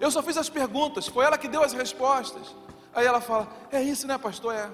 [0.00, 2.54] Eu só fiz as perguntas, foi ela que deu as respostas.
[2.94, 4.54] Aí ela fala, é isso, né, pastor?
[4.54, 4.70] É.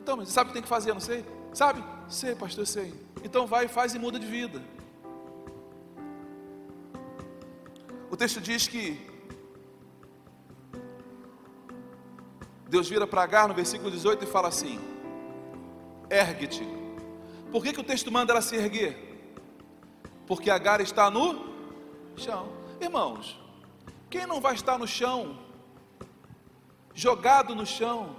[0.00, 1.24] Então, mas sabe o que tem que fazer, não sei?
[1.52, 1.82] Sabe?
[2.08, 2.94] Sei, pastor, sei.
[3.22, 4.62] Então vai, faz e muda de vida.
[8.10, 9.14] O texto diz que
[12.68, 14.80] Deus vira para Agar no versículo 18 e fala assim:
[16.10, 16.66] Ergue-te.
[17.50, 18.98] Por que, que o texto manda ela se erguer?
[20.26, 21.54] Porque Agar está no
[22.16, 22.48] chão.
[22.80, 23.38] Irmãos,
[24.10, 25.38] quem não vai estar no chão,
[26.92, 28.16] jogado no chão,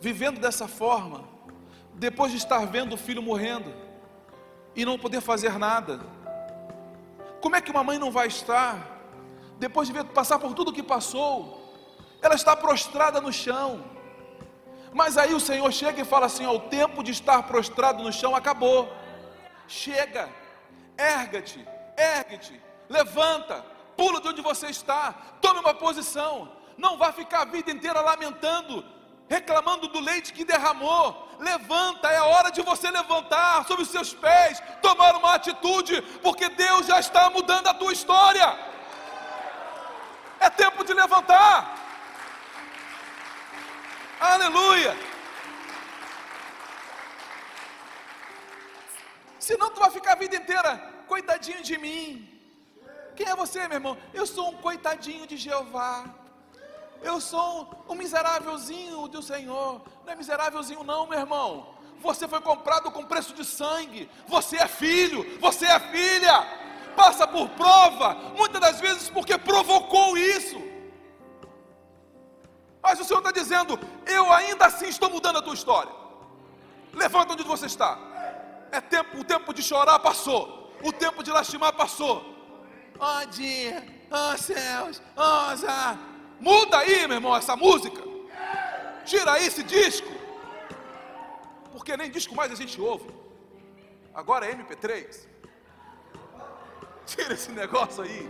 [0.00, 1.24] vivendo dessa forma,
[1.94, 3.72] depois de estar vendo o filho morrendo
[4.74, 6.00] e não poder fazer nada?
[7.44, 8.72] Como é que uma mãe não vai estar,
[9.58, 11.30] depois de ver, passar por tudo o que passou,
[12.22, 13.84] ela está prostrada no chão.
[14.94, 18.10] Mas aí o Senhor chega e fala assim: ó, o tempo de estar prostrado no
[18.10, 18.90] chão acabou.
[19.68, 20.30] Chega,
[20.96, 21.62] erga-te,
[21.98, 23.62] ergue-te, levanta,
[23.94, 26.50] pula de onde você está, tome uma posição.
[26.78, 28.82] Não vá ficar a vida inteira lamentando,
[29.34, 31.04] reclamando do leite que derramou.
[31.48, 36.82] Levanta, é hora de você levantar sobre os seus pés, tomar uma atitude, porque Deus
[36.90, 38.48] já está mudando a tua história.
[40.46, 41.54] É tempo de levantar.
[44.32, 44.92] Aleluia!
[49.46, 50.70] Senão tu vai ficar a vida inteira,
[51.12, 52.04] coitadinho de mim.
[53.16, 53.96] Quem é você, meu irmão?
[54.20, 55.94] Eu sou um coitadinho de Jeová.
[57.04, 59.82] Eu sou um miserávelzinho do Senhor.
[60.04, 61.74] Não é miserávelzinho, não, meu irmão.
[62.00, 64.10] Você foi comprado com preço de sangue.
[64.26, 66.36] Você é filho, você é filha.
[66.96, 70.58] Passa por prova, muitas das vezes porque provocou isso.
[72.82, 75.92] Mas o Senhor está dizendo: eu ainda assim estou mudando a tua história.
[76.94, 77.98] Levanta onde você está.
[78.72, 80.72] É tempo, o tempo de chorar passou.
[80.82, 82.16] O tempo de lastimar passou.
[82.98, 86.13] Oh dia, oh céus, oh azar.
[86.40, 88.02] Muda aí, meu irmão, essa música.
[89.04, 90.08] Tira aí esse disco.
[91.72, 93.08] Porque nem disco mais a gente ouve.
[94.14, 95.26] Agora é MP3.
[97.06, 98.28] Tira esse negócio aí.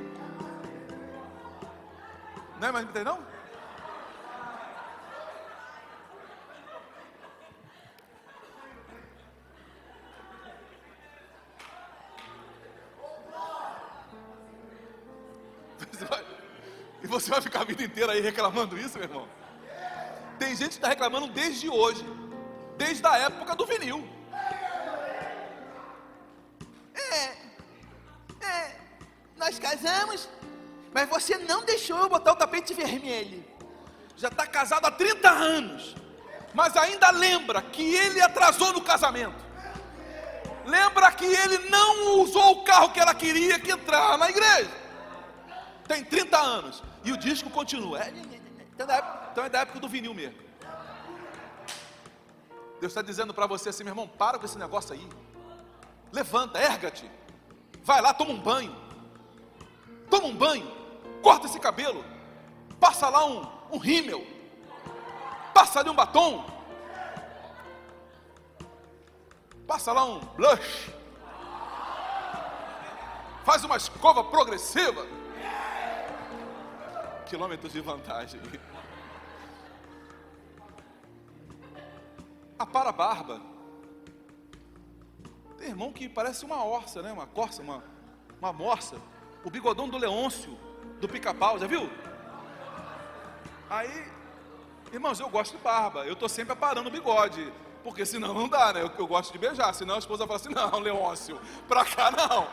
[2.60, 3.33] Não é mais MP3 não?
[17.14, 19.28] Você vai ficar a vida inteira aí reclamando isso, meu irmão?
[20.38, 22.04] Tem gente que está reclamando desde hoje,
[22.76, 24.08] desde a época do vinil.
[26.94, 27.36] É,
[28.44, 28.76] é,
[29.36, 30.28] nós casamos,
[30.92, 33.44] mas você não deixou eu botar o tapete vermelho.
[34.16, 35.94] Já está casado há 30 anos,
[36.52, 39.44] mas ainda lembra que ele atrasou no casamento.
[40.64, 44.83] Lembra que ele não usou o carro que ela queria que entrar na igreja.
[45.86, 46.82] Tem 30 anos.
[47.04, 48.02] E o disco continua.
[48.02, 48.12] É,
[48.74, 50.38] então, é época, então é da época do vinil mesmo.
[52.80, 55.08] Deus está dizendo para você assim, meu irmão, para com esse negócio aí.
[56.12, 57.10] Levanta, erga-te.
[57.82, 58.74] Vai lá, toma um banho.
[60.10, 60.70] Toma um banho.
[61.22, 62.04] Corta esse cabelo.
[62.80, 64.26] Passa lá um, um rímel.
[65.52, 66.44] Passa ali um batom.
[69.66, 70.90] Passa lá um blush.
[73.44, 75.06] Faz uma escova progressiva
[77.34, 78.40] quilômetros de vantagem.
[82.56, 83.40] A barba.
[85.58, 87.10] Tem irmão que parece uma orça, né?
[87.10, 87.82] Uma corça, uma,
[88.38, 88.96] uma morsa.
[89.44, 90.56] O bigodão do Leôncio,
[91.00, 91.90] do pica-pau, já viu?
[93.68, 94.06] Aí,
[94.92, 96.06] irmãos, eu gosto de barba.
[96.06, 97.52] Eu estou sempre aparando o bigode.
[97.82, 98.82] Porque senão não dá, né?
[98.82, 99.74] Eu, eu gosto de beijar.
[99.74, 102.46] Senão a esposa fala assim: não, Leôncio, pra cá não.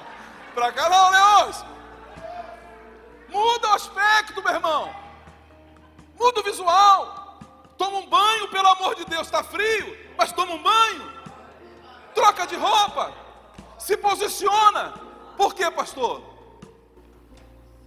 [0.55, 1.80] Pra cá não, Leôncio.
[3.31, 4.93] Muda o aspecto, meu irmão.
[6.19, 7.39] Muda o visual.
[7.77, 9.25] Toma um banho, pelo amor de Deus.
[9.25, 11.11] Está frio, mas toma um banho.
[12.13, 13.13] Troca de roupa.
[13.79, 14.93] Se posiciona.
[15.37, 16.21] Por quê, pastor?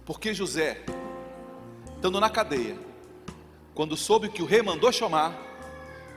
[0.03, 0.83] Porque José,
[1.95, 2.77] estando na cadeia,
[3.73, 5.33] quando soube que o rei mandou chamar,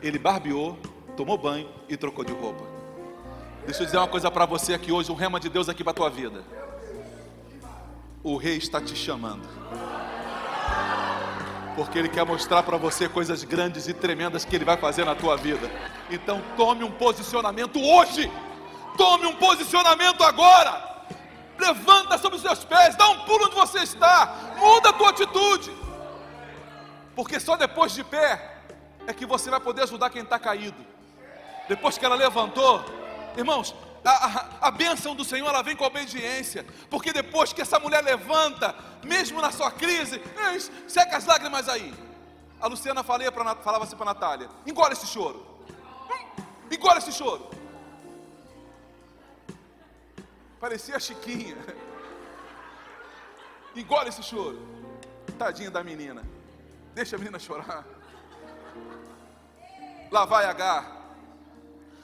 [0.03, 0.77] ele barbeou,
[1.17, 2.65] tomou banho e trocou de roupa.
[3.65, 5.91] Deixa eu dizer uma coisa para você aqui hoje, um rema de Deus aqui para
[5.91, 6.43] a tua vida
[8.33, 9.49] o rei está te chamando.
[11.75, 15.15] Porque Ele quer mostrar para você coisas grandes e tremendas que Ele vai fazer na
[15.15, 15.71] tua vida.
[16.11, 18.31] Então tome um posicionamento hoje.
[18.97, 21.07] Tome um posicionamento agora.
[21.59, 25.73] Levanta sobre os seus pés, dá um pulo onde você está, muda a tua atitude.
[27.17, 28.59] Porque só depois de pé
[29.07, 30.85] é que você vai poder ajudar quem está caído.
[31.69, 32.85] Depois que ela levantou,
[33.37, 33.75] irmãos,
[34.05, 38.03] a, a, bênção do Senhor ela vem com a obediência, porque depois que essa mulher
[38.03, 40.21] levanta, mesmo na sua crise,
[40.87, 41.93] seca as lágrimas aí.
[42.61, 45.47] A Luciana falei pra, falava assim para Natália: engole esse choro,
[46.11, 47.51] hum, engole esse choro.
[50.61, 51.57] Parecia a Chiquinha,
[53.77, 54.61] engole esse choro,
[55.39, 56.25] tadinha da menina,
[56.95, 57.85] deixa a menina chorar.
[60.11, 60.97] Lá vai H.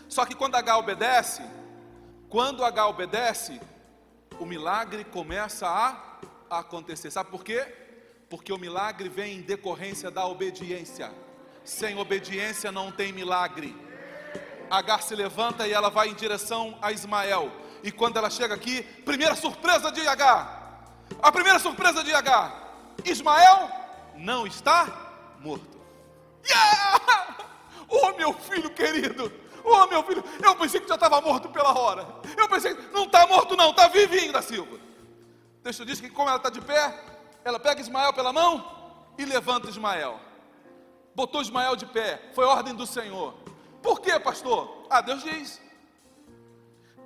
[0.09, 1.43] Só que quando H obedece,
[2.35, 3.61] quando H obedece,
[4.41, 7.09] o milagre começa a acontecer.
[7.09, 7.65] Sabe por quê?
[8.29, 11.13] Porque o milagre vem em decorrência da obediência.
[11.63, 13.73] Sem obediência não tem milagre.
[14.69, 17.53] Agar se levanta e ela vai em direção a Ismael.
[17.85, 20.91] E quando ela chega aqui, primeira surpresa de Agar.
[21.23, 22.75] A primeira surpresa de Agar:
[23.05, 23.71] Ismael
[24.17, 25.79] não está morto.
[26.45, 27.45] Yeah!
[27.87, 29.44] Oh, meu filho querido!
[29.65, 32.07] Oh, meu filho, eu pensei que já estava morto pela hora.
[32.37, 34.77] Eu pensei, não está morto, não, está vivinho da Silva.
[34.77, 37.03] O texto diz que, como ela está de pé,
[37.43, 40.21] ela pega Ismael pela mão e levanta Ismael.
[41.15, 43.33] Botou Ismael de pé, foi ordem do Senhor.
[43.83, 44.87] Por quê, pastor?
[44.91, 45.63] Ah, Deus diz: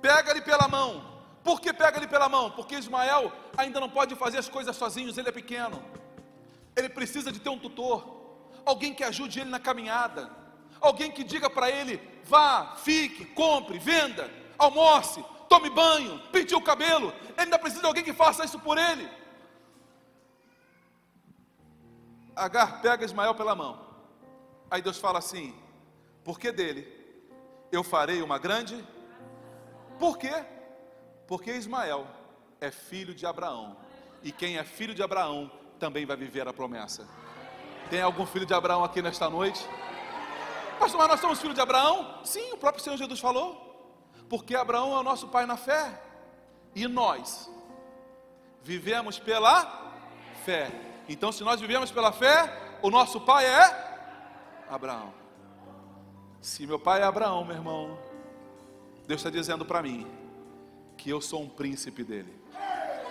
[0.01, 1.07] pega-lhe pela mão.
[1.41, 2.51] Por que pega-lhe pela mão?
[2.51, 5.81] Porque Ismael ainda não pode fazer as coisas sozinho, ele é pequeno.
[6.75, 8.05] Ele precisa de ter um tutor,
[8.65, 10.39] alguém que ajude ele na caminhada
[10.81, 11.99] alguém que diga para ele:
[12.29, 17.13] vá, fique, compre, venda, almoce, tome banho, pinte o cabelo.
[17.31, 19.09] Ele ainda precisa de alguém que faça isso por ele.
[22.35, 23.85] Agar pega Ismael pela mão.
[24.69, 25.53] Aí Deus fala assim:
[26.23, 26.87] porque dele
[27.71, 28.85] eu farei uma grande.
[29.97, 30.45] Por quê?
[31.27, 32.07] Porque Ismael
[32.61, 33.75] é filho de Abraão.
[34.23, 37.07] E quem é filho de Abraão também vai viver a promessa.
[37.89, 39.67] Tem algum filho de Abraão aqui nesta noite?
[40.79, 42.19] Pastor, mas nós somos filhos de Abraão?
[42.23, 43.65] Sim, o próprio Senhor Jesus falou.
[44.29, 46.01] Porque Abraão é o nosso pai na fé.
[46.73, 47.51] E nós
[48.63, 49.93] vivemos pela
[50.45, 50.71] fé.
[51.07, 55.13] Então, se nós vivemos pela fé, o nosso pai é Abraão.
[56.39, 57.99] Se meu pai é Abraão, meu irmão,
[59.05, 60.07] Deus está dizendo para mim
[60.95, 62.33] que eu sou um príncipe dele.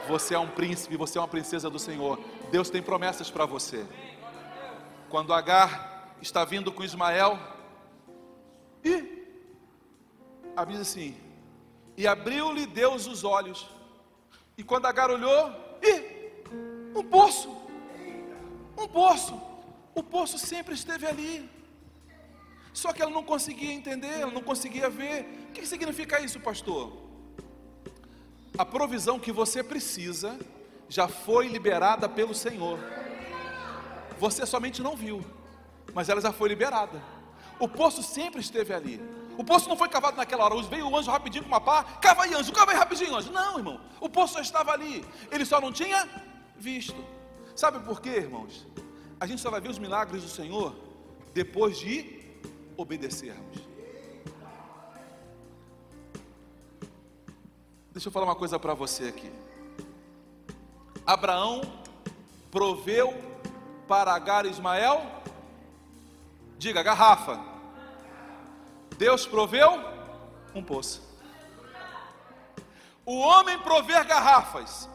[0.08, 2.18] Você é um príncipe, você é uma princesa do Senhor.
[2.50, 3.84] Deus tem promessas para você.
[5.10, 7.38] Quando Agar está vindo com Ismael,
[8.88, 9.18] e
[10.56, 11.16] a Bíblia assim:
[11.96, 13.68] e abriu-lhe Deus os olhos.
[14.56, 15.92] E quando Agar olhou, e
[16.98, 17.48] um poço,
[18.76, 19.40] um poço.
[19.94, 21.50] O poço sempre esteve ali.
[22.72, 25.48] Só que ela não conseguia entender, ela não conseguia ver.
[25.48, 26.96] O que significa isso, pastor?
[28.56, 30.38] A provisão que você precisa
[30.88, 32.78] já foi liberada pelo Senhor.
[34.18, 35.24] Você somente não viu,
[35.92, 37.02] mas ela já foi liberada.
[37.58, 39.00] O poço sempre esteve ali.
[39.36, 40.60] O poço não foi cavado naquela hora.
[40.62, 41.84] Veio o anjo rapidinho com uma pá.
[41.84, 43.30] Cava aí, anjo, cava aí rapidinho, anjo.
[43.32, 43.80] Não, irmão.
[44.00, 45.04] O poço já estava ali.
[45.30, 46.08] Ele só não tinha
[46.56, 46.96] visto.
[47.54, 48.66] Sabe por quê, irmãos?
[49.20, 50.74] A gente só vai ver os milagres do Senhor
[51.34, 52.20] depois de
[52.76, 53.58] obedecermos.
[57.92, 59.30] Deixa eu falar uma coisa para você aqui.
[61.04, 61.62] Abraão
[62.50, 63.12] proveu
[63.88, 65.18] para Agar Ismael
[66.58, 67.38] Diga, garrafa.
[68.96, 69.84] Deus proveu
[70.54, 71.02] um poço.
[73.04, 74.88] O homem prover garrafas,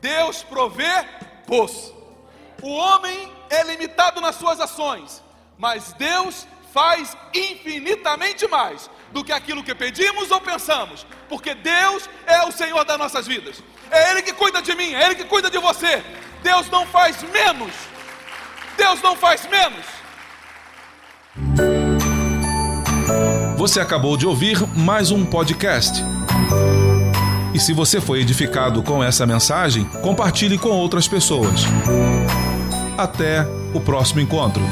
[0.00, 1.04] Deus provê
[1.46, 1.94] poço.
[2.62, 5.22] O homem é limitado nas suas ações,
[5.58, 12.44] mas Deus faz infinitamente mais do que aquilo que pedimos ou pensamos, porque Deus é
[12.44, 13.62] o Senhor das nossas vidas.
[13.90, 16.04] É Ele que cuida de mim, é Ele que cuida de você.
[16.42, 17.72] Deus não faz menos.
[18.76, 19.86] Deus não faz menos.
[23.56, 26.04] Você acabou de ouvir mais um podcast.
[27.54, 31.62] E se você foi edificado com essa mensagem, compartilhe com outras pessoas.
[32.98, 34.62] Até o próximo encontro.